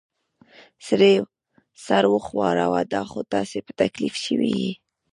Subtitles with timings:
[0.87, 1.13] سړي
[1.85, 4.73] سر وښوراوه: دا خو تاسې په تکلیف شوي ییۍ.